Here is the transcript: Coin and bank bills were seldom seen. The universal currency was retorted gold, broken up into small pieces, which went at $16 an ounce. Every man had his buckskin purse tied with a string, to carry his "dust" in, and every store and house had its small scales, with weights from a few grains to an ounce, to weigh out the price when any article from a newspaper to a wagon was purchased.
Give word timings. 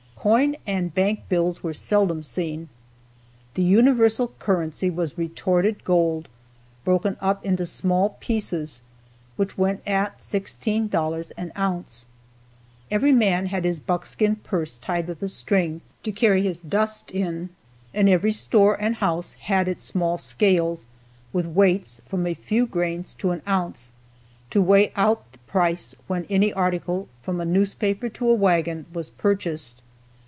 Coin 0.21 0.55
and 0.67 0.93
bank 0.93 1.21
bills 1.29 1.63
were 1.63 1.73
seldom 1.73 2.21
seen. 2.21 2.69
The 3.55 3.63
universal 3.63 4.27
currency 4.37 4.87
was 4.91 5.17
retorted 5.17 5.83
gold, 5.83 6.27
broken 6.85 7.17
up 7.19 7.43
into 7.43 7.65
small 7.65 8.17
pieces, 8.19 8.83
which 9.35 9.57
went 9.57 9.81
at 9.87 10.19
$16 10.19 11.31
an 11.37 11.51
ounce. 11.57 12.05
Every 12.91 13.11
man 13.11 13.47
had 13.47 13.65
his 13.65 13.79
buckskin 13.79 14.35
purse 14.35 14.77
tied 14.77 15.07
with 15.07 15.23
a 15.23 15.27
string, 15.27 15.81
to 16.03 16.11
carry 16.11 16.43
his 16.43 16.59
"dust" 16.59 17.09
in, 17.09 17.49
and 17.91 18.07
every 18.07 18.31
store 18.31 18.79
and 18.79 18.97
house 18.97 19.33
had 19.33 19.67
its 19.67 19.81
small 19.81 20.19
scales, 20.19 20.85
with 21.33 21.47
weights 21.47 21.99
from 22.05 22.27
a 22.27 22.35
few 22.35 22.67
grains 22.67 23.15
to 23.15 23.31
an 23.31 23.41
ounce, 23.47 23.91
to 24.51 24.61
weigh 24.61 24.91
out 24.95 25.31
the 25.31 25.39
price 25.47 25.95
when 26.05 26.25
any 26.29 26.53
article 26.53 27.07
from 27.23 27.41
a 27.41 27.43
newspaper 27.45 28.07
to 28.07 28.29
a 28.29 28.35
wagon 28.35 28.85
was 28.93 29.09
purchased. 29.09 29.81